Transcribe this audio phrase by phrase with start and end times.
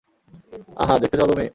[0.77, 1.45] আহা, দেখতে চাও তুমি?